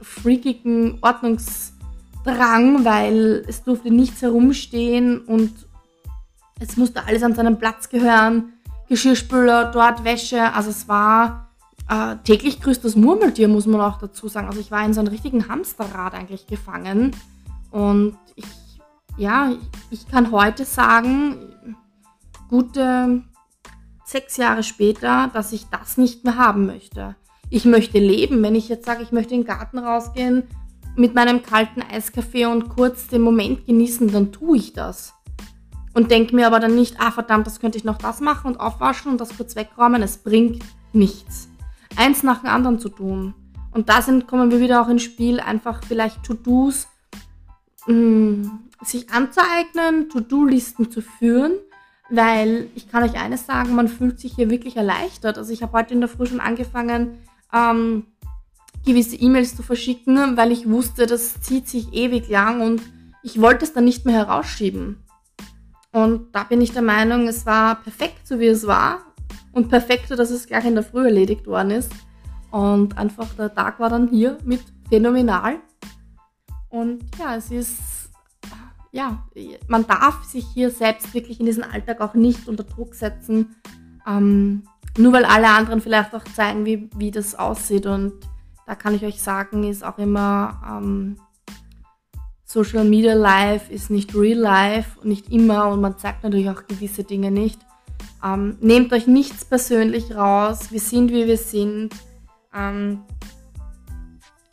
freakigen 0.01 0.99
Ordnungsdrang, 1.01 2.85
weil 2.85 3.45
es 3.49 3.63
durfte 3.63 3.91
nichts 3.91 4.23
herumstehen 4.23 5.21
und 5.21 5.53
es 6.61 6.77
musste 6.77 7.07
alles 7.07 7.23
an 7.23 7.35
seinen 7.35 7.59
Platz 7.59 7.89
gehören. 7.89 8.53
Geschirrspüler, 8.89 9.71
dort 9.73 10.05
Wäsche. 10.05 10.53
Also 10.53 10.71
es 10.71 10.89
war 10.89 11.44
äh, 11.89 12.17
täglich 12.25 12.61
grüßt 12.61 12.85
das 12.85 12.97
Murmeltier, 12.97 13.49
muss 13.49 13.67
man 13.67 13.81
auch 13.81 13.99
dazu 13.99 14.29
sagen. 14.29 14.47
Also 14.47 14.61
ich 14.61 14.71
war 14.71 14.85
in 14.85 14.95
so 14.95 15.01
einem 15.01 15.11
richtigen 15.11 15.49
Hamsterrad 15.49 16.15
eigentlich 16.15 16.47
gefangen. 16.47 17.15
Und 17.71 18.17
ich, 18.37 18.47
ja, 19.17 19.53
ich 19.91 20.09
kann 20.09 20.31
heute 20.31 20.65
sagen, 20.65 21.37
gute 22.49 23.23
sechs 24.05 24.37
Jahre 24.37 24.63
später, 24.63 25.31
dass 25.33 25.53
ich 25.53 25.67
das 25.67 25.97
nicht 25.97 26.25
mehr 26.25 26.37
haben 26.37 26.67
möchte. 26.67 27.17
Ich 27.51 27.65
möchte 27.65 27.99
leben. 27.99 28.43
Wenn 28.43 28.55
ich 28.55 28.69
jetzt 28.69 28.87
sage, 28.87 29.03
ich 29.03 29.13
möchte 29.13 29.35
in 29.35 29.41
den 29.41 29.47
Garten 29.47 29.79
rausgehen, 29.79 30.45
mit 30.97 31.15
meinem 31.15 31.43
kalten 31.43 31.83
Eiskaffee 31.83 32.47
und 32.47 32.69
kurz 32.69 33.09
den 33.09 33.23
Moment 33.23 33.67
genießen, 33.67 34.13
dann 34.13 34.33
tue 34.33 34.59
ich 34.59 34.73
das 34.73 35.13
und 35.95 36.11
denke 36.11 36.35
mir 36.35 36.47
aber 36.47 36.61
dann 36.61 36.75
nicht, 36.75 37.01
ah 37.01 37.11
verdammt, 37.11 37.47
das 37.47 37.61
könnte 37.61 37.79
ich 37.79 37.85
noch 37.85 37.99
das 37.99 38.21
machen 38.21 38.49
und 38.49 38.61
aufwaschen 38.61 39.13
und 39.13 39.21
das 39.21 39.37
kurz 39.37 39.57
wegräumen. 39.57 40.03
Es 40.03 40.19
bringt 40.19 40.63
nichts. 40.93 41.49
Eins 41.97 42.23
nach 42.23 42.41
dem 42.41 42.51
anderen 42.51 42.79
zu 42.79 42.89
tun. 42.89 43.35
Und 43.73 43.89
da 43.89 44.03
sind, 44.03 44.27
kommen 44.27 44.51
wir 44.51 44.61
wieder 44.61 44.83
auch 44.83 44.89
ins 44.89 45.03
Spiel, 45.03 45.41
einfach 45.41 45.83
vielleicht 45.85 46.23
To-Dos 46.23 46.87
mm, 47.87 48.45
sich 48.83 49.11
anzueignen, 49.11 50.09
To-Do-Listen 50.11 50.91
zu 50.91 51.03
führen, 51.03 51.53
weil 52.09 52.69
ich 52.75 52.89
kann 52.89 53.03
euch 53.03 53.19
eines 53.19 53.47
sagen, 53.47 53.75
man 53.75 53.89
fühlt 53.89 54.21
sich 54.21 54.35
hier 54.35 54.51
wirklich 54.51 54.77
erleichtert. 54.77 55.39
Also 55.39 55.53
ich 55.53 55.63
habe 55.63 55.73
heute 55.73 55.95
in 55.95 56.01
der 56.01 56.09
Früh 56.09 56.27
schon 56.27 56.41
angefangen, 56.41 57.19
ähm, 57.53 58.07
gewisse 58.85 59.17
E-Mails 59.17 59.57
zu 59.57 59.63
verschicken, 59.63 60.37
weil 60.37 60.53
ich 60.53 60.69
wusste, 60.69 61.07
das 61.07 61.41
zieht 61.41 61.69
sich 61.69 61.93
ewig 61.95 62.29
lang 62.29 62.61
und 62.61 62.83
ich 63.23 63.41
wollte 63.41 63.65
es 63.65 63.73
dann 63.73 63.85
nicht 63.85 64.05
mehr 64.05 64.15
herausschieben. 64.15 65.03
Und 65.91 66.35
da 66.35 66.45
bin 66.45 66.61
ich 66.61 66.73
der 66.73 66.83
Meinung, 66.83 67.27
es 67.29 67.47
war 67.47 67.77
perfekt, 67.77 68.27
so 68.27 68.39
wie 68.39 68.47
es 68.47 68.67
war. 68.67 69.14
Und 69.55 69.69
perfekter, 69.69 70.17
dass 70.17 70.31
es 70.31 70.47
gleich 70.47 70.65
in 70.65 70.75
der 70.75 70.85
Früh 70.85 71.05
erledigt 71.05 71.47
worden 71.47 71.71
ist. 71.71 71.93
Und 72.51 72.99
einfach 72.99 73.33
der 73.35 73.55
Tag 73.55 73.81
war 73.81 73.89
dann 73.89 74.09
hier 74.09 74.37
mit 74.45 74.61
phänomenal. 74.89 75.59
Und 76.69 77.05
ja, 77.19 77.37
es 77.37 77.51
ist, 77.51 77.79
ja, 78.93 79.25
man 79.69 79.87
darf 79.87 80.25
sich 80.25 80.45
hier 80.53 80.71
selbst 80.71 81.15
wirklich 81.15 81.41
in 81.41 81.47
diesen 81.47 81.65
Alltag 81.65 82.01
auch 82.01 82.15
nicht 82.15 82.49
unter 82.49 82.65
Druck 82.65 82.95
setzen. 82.95 83.57
Ähm, 84.07 84.65
nur 84.99 85.13
weil 85.13 85.25
alle 85.25 85.49
anderen 85.49 85.81
vielleicht 85.81 86.15
auch 86.15 86.25
zeigen, 86.25 86.67
wie, 86.67 86.91
wie 86.97 87.11
das 87.11 87.35
aussieht. 87.35 87.87
Und 87.87 88.13
da 88.67 88.75
kann 88.75 88.95
ich 88.95 89.05
euch 89.05 89.23
sagen, 89.23 89.65
ist 89.65 89.85
auch 89.85 89.99
immer 89.99 90.61
ähm, 90.69 91.17
Social 92.55 92.85
Media 92.85 93.15
Life 93.15 93.73
ist 93.73 93.91
nicht 93.91 94.15
Real 94.15 94.39
Life, 94.39 94.97
nicht 95.03 95.33
immer 95.33 95.71
und 95.71 95.81
man 95.81 95.99
zeigt 95.99 96.23
natürlich 96.23 96.49
auch 96.49 96.69
gewisse 96.69 97.03
Dinge 97.03 97.33
nicht. 97.33 97.59
Ähm, 98.25 98.57
nehmt 98.61 98.93
euch 98.93 99.07
nichts 99.07 99.45
persönlich 99.45 100.15
raus, 100.17 100.71
wir 100.71 100.81
sind 100.81 101.13
wie 101.13 101.27
wir 101.27 101.37
sind. 101.37 101.91
Ähm, 102.55 103.03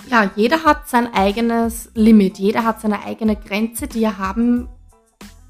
ja, 0.09 0.29
jeder 0.35 0.65
hat 0.65 0.89
sein 0.89 1.13
eigenes 1.13 1.89
Limit, 1.95 2.37
jeder 2.37 2.65
hat 2.65 2.81
seine 2.81 3.05
eigene 3.05 3.35
Grenze, 3.35 3.87
die 3.87 4.03
er 4.03 4.17
haben 4.17 4.67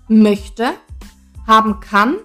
möchte, 0.08 0.72
haben 1.48 1.80
kann 1.80 2.18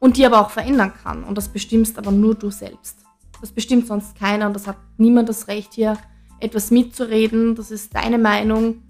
und 0.00 0.16
die 0.18 0.26
aber 0.26 0.40
auch 0.40 0.50
verändern 0.50 0.92
kann. 1.02 1.24
Und 1.24 1.38
das 1.38 1.48
bestimmst 1.48 1.96
aber 1.96 2.10
nur 2.10 2.34
du 2.34 2.50
selbst. 2.50 2.98
Das 3.40 3.52
bestimmt 3.52 3.86
sonst 3.86 4.16
keiner 4.16 4.46
und 4.46 4.54
das 4.54 4.66
hat 4.66 4.76
niemand 4.98 5.28
das 5.28 5.48
Recht 5.48 5.74
hier 5.74 5.96
etwas 6.40 6.70
mitzureden. 6.70 7.54
Das 7.54 7.70
ist 7.70 7.94
deine 7.94 8.18
Meinung 8.18 8.82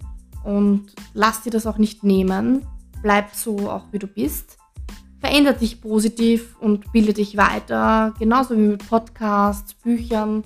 und 0.43 0.87
lass 1.13 1.41
dir 1.41 1.51
das 1.51 1.65
auch 1.65 1.77
nicht 1.77 2.03
nehmen. 2.03 2.65
Bleib 3.01 3.33
so 3.33 3.69
auch 3.69 3.85
wie 3.91 3.99
du 3.99 4.07
bist. 4.07 4.57
Verändert 5.23 5.61
dich 5.61 5.79
positiv 5.79 6.57
und 6.59 6.91
bilde 6.91 7.13
dich 7.13 7.37
weiter, 7.37 8.13
genauso 8.19 8.57
wie 8.57 8.67
mit 8.67 8.89
Podcasts, 8.89 9.73
Büchern. 9.73 10.43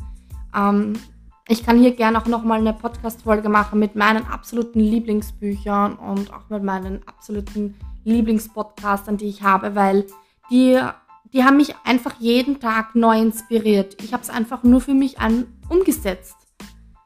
Ähm, 0.56 0.94
ich 1.48 1.66
kann 1.66 1.80
hier 1.80 1.96
gerne 1.96 2.22
auch 2.22 2.28
nochmal 2.28 2.60
eine 2.60 2.74
Podcast-Folge 2.74 3.50
machen 3.50 3.80
mit 3.80 3.96
meinen 3.96 4.28
absoluten 4.28 4.80
Lieblingsbüchern 4.80 5.96
und 5.96 6.32
auch 6.32 6.48
mit 6.50 6.62
meinen 6.62 7.02
absoluten 7.08 7.74
Lieblingspodcastern, 8.04 9.18
die 9.18 9.26
ich 9.26 9.42
habe, 9.42 9.74
weil 9.74 10.06
die, 10.52 10.80
die 11.34 11.44
haben 11.44 11.58
mich 11.58 11.74
einfach 11.84 12.14
jeden 12.20 12.60
Tag 12.60 12.94
neu 12.94 13.20
inspiriert. 13.20 13.98
Ich 14.04 14.14
habe 14.14 14.22
es 14.22 14.30
einfach 14.30 14.62
nur 14.62 14.80
für 14.80 14.94
mich 14.94 15.20
an, 15.20 15.48
umgesetzt. 15.70 16.36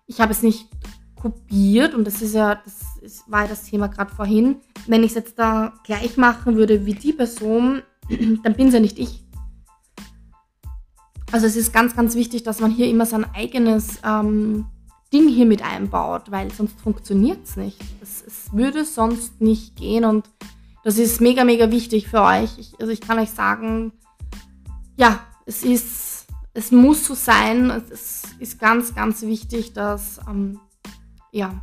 Ich 0.08 0.20
habe 0.20 0.34
es 0.34 0.44
nicht 0.44 0.68
kopiert 1.16 1.94
und 1.96 2.06
das 2.06 2.22
ist 2.22 2.36
ja, 2.36 2.56
das 2.56 2.91
ist, 3.02 3.30
war 3.30 3.48
das 3.48 3.64
Thema 3.64 3.88
gerade 3.88 4.14
vorhin. 4.14 4.58
Wenn 4.88 5.04
ich 5.04 5.12
es 5.12 5.16
jetzt 5.16 5.40
da 5.40 5.74
gleich 5.84 6.18
machen 6.18 6.56
würde 6.56 6.86
wie 6.86 6.94
die 6.94 7.14
Person, 7.14 7.82
dann 8.44 8.54
bin 8.56 8.68
es 8.68 8.74
ja 8.74 8.80
nicht 8.80 9.00
ich. 9.00 9.26
Also 11.32 11.46
es 11.46 11.56
ist 11.56 11.72
ganz, 11.72 11.96
ganz 11.96 12.16
wichtig, 12.16 12.44
dass 12.44 12.60
man 12.60 12.72
hier 12.72 12.90
immer 12.90 13.06
sein 13.06 13.26
eigenes 13.34 14.00
ähm, 14.04 14.66
Ding 15.14 15.28
hier 15.28 15.46
mit 15.46 15.62
einbaut, 15.62 16.32
weil 16.32 16.52
sonst 16.52 16.80
funktioniert 16.82 17.46
es 17.46 17.56
nicht. 17.56 17.80
Es 18.02 18.54
würde 18.54 18.86
sonst 18.86 19.40
nicht 19.42 19.76
gehen 19.76 20.06
und 20.06 20.30
das 20.84 20.98
ist 20.98 21.22
mega, 21.22 21.44
mega 21.44 21.70
wichtig 21.72 22.08
für 22.08 22.22
euch. 22.22 22.58
Ich, 22.58 22.74
also 22.80 22.92
ich 22.92 23.02
kann 23.02 23.20
euch 23.20 23.30
sagen, 23.30 23.94
ja, 24.98 25.20
es 25.46 25.64
ist, 25.64 26.28
es 26.54 26.72
muss 26.72 27.06
so 27.06 27.14
sein. 27.14 27.70
Es 27.92 28.24
ist 28.40 28.60
ganz, 28.60 28.96
ganz 28.96 29.22
wichtig, 29.22 29.74
dass 29.74 30.20
ähm, 30.28 30.60
ja, 31.32 31.62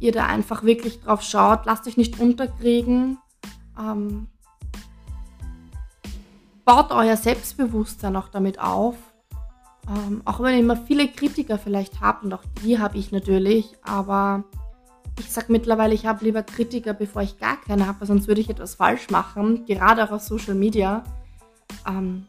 ihr 0.00 0.12
da 0.12 0.26
einfach 0.26 0.62
wirklich 0.62 1.00
drauf 1.00 1.22
schaut. 1.22 1.66
Lasst 1.66 1.86
euch 1.86 1.96
nicht 1.96 2.20
unterkriegen. 2.20 3.18
Ähm, 3.78 4.28
baut 6.64 6.90
euer 6.90 7.16
Selbstbewusstsein 7.16 8.16
auch 8.16 8.28
damit 8.28 8.60
auf. 8.60 8.96
Ähm, 9.88 10.22
auch 10.24 10.40
wenn 10.40 10.54
ihr 10.54 10.60
immer 10.60 10.76
viele 10.76 11.08
Kritiker 11.08 11.58
vielleicht 11.58 12.00
habt, 12.00 12.24
und 12.24 12.34
auch 12.34 12.44
die 12.62 12.78
habe 12.78 12.98
ich 12.98 13.10
natürlich, 13.10 13.74
aber 13.82 14.44
ich 15.18 15.32
sage 15.32 15.50
mittlerweile, 15.50 15.94
ich 15.94 16.06
habe 16.06 16.24
lieber 16.24 16.42
Kritiker, 16.42 16.92
bevor 16.92 17.22
ich 17.22 17.38
gar 17.38 17.56
keine 17.60 17.86
habe, 17.86 18.04
sonst 18.04 18.28
würde 18.28 18.40
ich 18.40 18.50
etwas 18.50 18.74
falsch 18.74 19.08
machen, 19.10 19.64
gerade 19.64 20.04
auch 20.04 20.10
auf 20.10 20.22
Social 20.22 20.54
Media. 20.54 21.02
Ähm, 21.86 22.26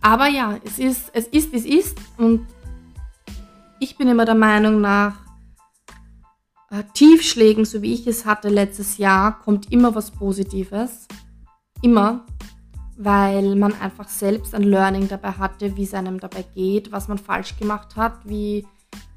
aber 0.00 0.28
ja, 0.28 0.58
es 0.64 0.78
ist, 0.78 1.10
es 1.12 1.26
ist, 1.26 1.52
wie 1.52 1.56
es 1.56 1.64
ist. 1.64 1.98
Und 2.18 2.46
ich 3.78 3.96
bin 3.96 4.08
immer 4.08 4.24
der 4.24 4.34
Meinung 4.34 4.80
nach 4.80 5.23
Tiefschlägen, 6.82 7.64
so 7.64 7.82
wie 7.82 7.94
ich 7.94 8.06
es 8.06 8.26
hatte 8.26 8.48
letztes 8.48 8.98
Jahr, 8.98 9.40
kommt 9.40 9.70
immer 9.70 9.94
was 9.94 10.10
Positives. 10.10 11.06
Immer. 11.82 12.24
Weil 12.96 13.56
man 13.56 13.72
einfach 13.80 14.08
selbst 14.08 14.54
ein 14.54 14.62
Learning 14.62 15.08
dabei 15.08 15.32
hatte, 15.32 15.76
wie 15.76 15.82
es 15.82 15.94
einem 15.94 16.20
dabei 16.20 16.44
geht, 16.54 16.92
was 16.92 17.08
man 17.08 17.18
falsch 17.18 17.56
gemacht 17.56 17.96
hat, 17.96 18.14
wie 18.24 18.66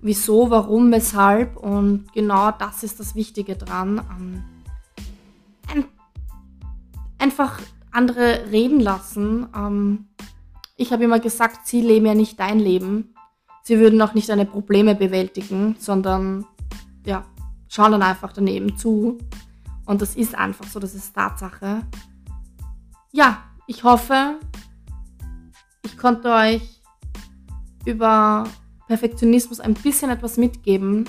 wieso, 0.01 0.49
warum, 0.49 0.91
weshalb. 0.91 1.57
Und 1.57 2.11
genau 2.13 2.51
das 2.51 2.83
ist 2.83 2.99
das 2.99 3.15
Wichtige 3.15 3.55
dran. 3.55 3.99
Ein, 4.09 5.85
einfach 7.17 7.59
andere 7.91 8.51
reden 8.51 8.79
lassen. 8.79 9.47
Ähm, 9.55 10.07
ich 10.75 10.91
habe 10.91 11.03
immer 11.03 11.19
gesagt, 11.19 11.67
sie 11.67 11.81
leben 11.81 12.05
ja 12.05 12.13
nicht 12.13 12.39
dein 12.39 12.59
Leben. 12.59 13.13
Sie 13.63 13.79
würden 13.79 14.01
auch 14.01 14.13
nicht 14.13 14.29
deine 14.29 14.45
Probleme 14.45 14.95
bewältigen, 14.95 15.75
sondern 15.79 16.45
ja, 17.05 17.25
schauen 17.67 17.91
dann 17.91 18.03
einfach 18.03 18.33
daneben 18.33 18.77
zu. 18.77 19.17
Und 19.85 20.01
das 20.01 20.15
ist 20.15 20.35
einfach 20.35 20.65
so, 20.65 20.79
das 20.79 20.93
ist 20.95 21.13
Tatsache. 21.13 21.81
Ja, 23.11 23.43
ich 23.67 23.83
hoffe, 23.83 24.35
ich 25.83 25.97
konnte 25.97 26.31
euch 26.31 26.81
über 27.85 28.43
Perfektionismus 28.87 29.59
ein 29.59 29.73
bisschen 29.73 30.11
etwas 30.11 30.37
mitgeben. 30.37 31.05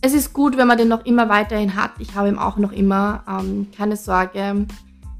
Es 0.00 0.14
ist 0.14 0.32
gut, 0.32 0.56
wenn 0.56 0.68
man 0.68 0.78
den 0.78 0.88
noch 0.88 1.04
immer 1.04 1.28
weiterhin 1.28 1.74
hat. 1.74 1.92
Ich 1.98 2.14
habe 2.14 2.28
ihn 2.28 2.38
auch 2.38 2.56
noch 2.56 2.72
immer. 2.72 3.24
Ähm, 3.28 3.68
keine 3.76 3.96
Sorge. 3.96 4.66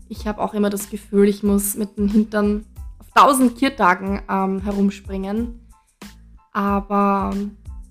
Ich 0.08 0.26
habe 0.26 0.40
auch 0.40 0.54
immer 0.54 0.70
das 0.70 0.90
Gefühl, 0.90 1.28
ich 1.28 1.42
muss 1.42 1.76
mit 1.76 1.98
dem 1.98 2.08
Hintern 2.08 2.64
auf 2.98 3.06
tausend 3.14 3.56
Kiertagen 3.56 4.22
ähm, 4.28 4.60
herumspringen. 4.60 5.68
Aber 6.52 7.34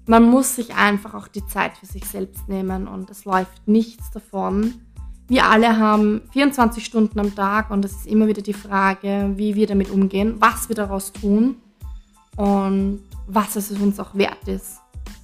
man 0.07 0.23
muss 0.23 0.55
sich 0.55 0.73
einfach 0.73 1.13
auch 1.13 1.27
die 1.27 1.45
Zeit 1.45 1.77
für 1.77 1.85
sich 1.85 2.05
selbst 2.05 2.47
nehmen 2.47 2.87
und 2.87 3.09
es 3.09 3.25
läuft 3.25 3.67
nichts 3.67 4.09
davon. 4.11 4.81
Wir 5.27 5.45
alle 5.45 5.77
haben 5.77 6.21
24 6.31 6.85
Stunden 6.85 7.19
am 7.19 7.35
Tag 7.35 7.69
und 7.69 7.83
es 7.83 7.91
ist 7.91 8.07
immer 8.07 8.27
wieder 8.27 8.41
die 8.41 8.53
Frage, 8.53 9.33
wie 9.35 9.55
wir 9.55 9.67
damit 9.67 9.91
umgehen, 9.91 10.37
was 10.39 10.69
wir 10.69 10.75
daraus 10.77 11.11
tun 11.11 11.57
und 12.37 13.03
was 13.27 13.57
es 13.57 13.69
uns 13.71 13.99
auch 13.99 14.15
wert 14.15 14.47
ist. 14.47 14.77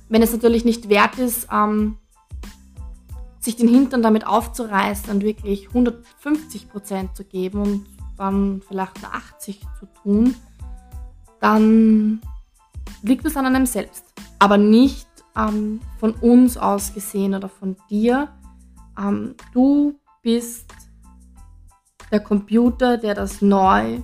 Wenn 0.09 0.21
es 0.21 0.33
natürlich 0.33 0.65
nicht 0.65 0.89
wert 0.89 1.17
ist, 1.17 1.47
ähm, 1.49 1.97
sich 3.39 3.55
den 3.55 3.69
Hintern 3.69 4.01
damit 4.01 4.27
aufzureißen 4.27 5.09
und 5.09 5.23
wirklich 5.23 5.69
150 5.69 6.69
Prozent 6.69 7.15
zu 7.15 7.23
geben 7.23 7.61
und 7.61 7.85
dann 8.17 8.61
vielleicht 8.67 9.01
nur 9.01 9.13
80 9.13 9.61
zu 9.79 9.85
tun, 10.01 10.35
dann 11.39 12.21
liegt 13.01 13.25
es 13.25 13.37
an 13.37 13.45
einem 13.45 13.65
selbst. 13.65 14.02
Aber 14.43 14.57
nicht 14.57 15.07
ähm, 15.37 15.79
von 15.99 16.11
uns 16.11 16.57
aus 16.57 16.93
gesehen 16.93 17.33
oder 17.33 17.47
von 17.47 17.77
dir. 17.89 18.27
Ähm, 18.99 19.35
du 19.53 19.99
bist 20.21 20.71
der 22.11 22.19
Computer, 22.19 22.97
der 22.97 23.15
das 23.15 23.41
neu 23.41 23.99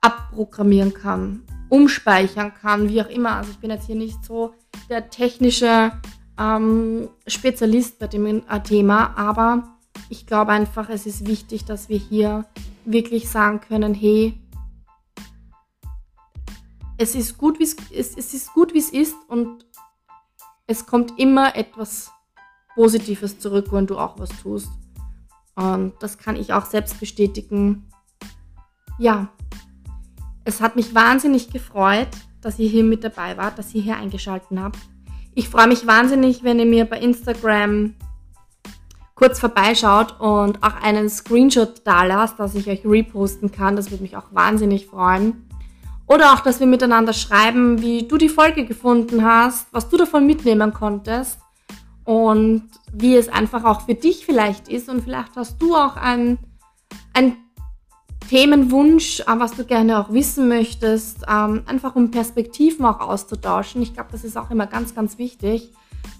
abprogrammieren 0.00 0.94
kann 0.94 1.42
umspeichern 1.74 2.52
kann, 2.54 2.88
wie 2.88 3.02
auch 3.02 3.08
immer. 3.08 3.32
Also 3.36 3.50
ich 3.50 3.58
bin 3.58 3.70
jetzt 3.70 3.86
hier 3.86 3.96
nicht 3.96 4.24
so 4.24 4.54
der 4.88 5.10
technische 5.10 5.90
ähm, 6.38 7.08
Spezialist 7.26 7.98
bei 7.98 8.06
dem 8.06 8.42
Thema, 8.62 9.16
aber 9.16 9.76
ich 10.08 10.26
glaube 10.26 10.52
einfach, 10.52 10.88
es 10.88 11.06
ist 11.06 11.26
wichtig, 11.26 11.64
dass 11.64 11.88
wir 11.88 11.98
hier 11.98 12.44
wirklich 12.84 13.28
sagen 13.28 13.60
können, 13.60 13.92
hey, 13.92 14.34
es 17.04 17.14
ist 17.14 17.36
gut, 17.36 17.58
wie 17.58 17.64
es, 17.64 17.76
es, 17.90 18.32
ist 18.32 18.54
gut, 18.54 18.72
wie 18.72 18.78
es 18.78 18.88
ist 18.88 19.14
und 19.28 19.66
es 20.66 20.86
kommt 20.86 21.18
immer 21.18 21.54
etwas 21.54 22.10
Positives 22.74 23.38
zurück, 23.38 23.66
wenn 23.72 23.86
du 23.86 23.98
auch 23.98 24.18
was 24.18 24.30
tust. 24.40 24.70
Und 25.54 25.92
das 26.00 26.16
kann 26.16 26.34
ich 26.34 26.54
auch 26.54 26.64
selbst 26.64 26.98
bestätigen. 26.98 27.90
Ja, 28.98 29.28
es 30.44 30.62
hat 30.62 30.76
mich 30.76 30.94
wahnsinnig 30.94 31.50
gefreut, 31.50 32.08
dass 32.40 32.58
ihr 32.58 32.68
hier 32.68 32.84
mit 32.84 33.04
dabei 33.04 33.36
wart, 33.36 33.58
dass 33.58 33.74
ihr 33.74 33.82
hier 33.82 33.96
eingeschaltet 33.96 34.58
habt. 34.58 34.78
Ich 35.34 35.50
freue 35.50 35.68
mich 35.68 35.86
wahnsinnig, 35.86 36.42
wenn 36.42 36.58
ihr 36.58 36.66
mir 36.66 36.86
bei 36.86 36.98
Instagram 36.98 37.94
kurz 39.14 39.40
vorbeischaut 39.40 40.20
und 40.20 40.62
auch 40.62 40.74
einen 40.82 41.10
Screenshot 41.10 41.82
da 41.84 42.04
lasst, 42.04 42.40
dass 42.40 42.54
ich 42.54 42.68
euch 42.68 42.84
reposten 42.86 43.52
kann. 43.52 43.76
Das 43.76 43.90
würde 43.90 44.02
mich 44.02 44.16
auch 44.16 44.32
wahnsinnig 44.32 44.86
freuen. 44.86 45.46
Oder 46.06 46.34
auch, 46.34 46.40
dass 46.40 46.60
wir 46.60 46.66
miteinander 46.66 47.12
schreiben, 47.12 47.80
wie 47.80 48.06
du 48.06 48.18
die 48.18 48.28
Folge 48.28 48.66
gefunden 48.66 49.24
hast, 49.24 49.68
was 49.72 49.88
du 49.88 49.96
davon 49.96 50.26
mitnehmen 50.26 50.72
konntest 50.74 51.38
und 52.04 52.68
wie 52.92 53.16
es 53.16 53.28
einfach 53.28 53.64
auch 53.64 53.82
für 53.82 53.94
dich 53.94 54.26
vielleicht 54.26 54.68
ist. 54.68 54.88
Und 54.88 55.02
vielleicht 55.02 55.36
hast 55.36 55.60
du 55.60 55.74
auch 55.74 55.96
ein, 55.96 56.38
ein 57.14 57.36
Themenwunsch, 58.28 59.20
äh, 59.20 59.24
was 59.28 59.52
du 59.52 59.64
gerne 59.64 59.98
auch 59.98 60.12
wissen 60.12 60.48
möchtest, 60.48 61.24
ähm, 61.28 61.62
einfach 61.66 61.96
um 61.96 62.10
Perspektiven 62.10 62.84
auch 62.84 63.00
auszutauschen. 63.00 63.82
Ich 63.82 63.94
glaube, 63.94 64.10
das 64.12 64.24
ist 64.24 64.36
auch 64.36 64.50
immer 64.50 64.66
ganz, 64.66 64.94
ganz 64.94 65.18
wichtig. 65.18 65.70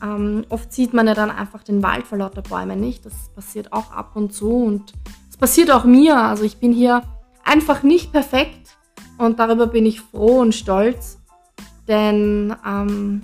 Ähm, 0.03 0.45
oft 0.49 0.73
sieht 0.73 0.95
man 0.95 1.07
ja 1.07 1.15
dann 1.15 1.31
einfach 1.31 1.63
den 1.63 1.83
Wald 1.83 2.07
vor 2.07 2.19
lauter 2.19 2.43
Bäumen 2.43 2.81
nicht. 2.81 3.05
Das 3.05 3.13
passiert 3.35 3.73
auch 3.73 3.93
ab 3.93 4.17
und 4.17 4.33
zu 4.33 4.51
und 4.51 4.93
es 5.29 5.37
passiert 5.37 5.71
auch 5.71 5.85
mir. 5.85 6.17
Also 6.17 6.45
ich 6.45 6.57
bin 6.57 6.73
hier 6.73 7.03
einfach 7.45 7.83
nicht 7.83 8.13
perfekt 8.13 8.64
und 9.19 9.39
darüber 9.39 9.67
bin 9.67 9.87
ich 9.87 10.01
froh 10.01 10.41
und 10.41 10.55
stolz, 10.55 11.19
denn 11.89 12.55
ähm, 12.67 13.23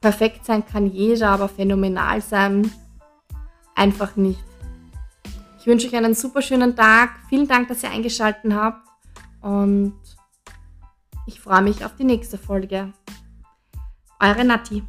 perfekt 0.00 0.44
sein 0.44 0.64
kann 0.64 0.86
jeder, 0.86 1.30
aber 1.30 1.48
phänomenal 1.48 2.20
sein 2.20 2.70
einfach 3.74 4.16
nicht 4.16 4.40
wünsche 5.68 5.86
euch 5.86 5.96
einen 5.96 6.14
super 6.14 6.40
schönen 6.42 6.74
Tag. 6.74 7.10
Vielen 7.28 7.46
Dank, 7.46 7.68
dass 7.68 7.82
ihr 7.82 7.90
eingeschaltet 7.90 8.52
habt. 8.52 8.88
Und 9.42 9.94
ich 11.26 11.40
freue 11.40 11.62
mich 11.62 11.84
auf 11.84 11.94
die 11.94 12.04
nächste 12.04 12.38
Folge. 12.38 12.92
Eure 14.18 14.44
Nati. 14.44 14.82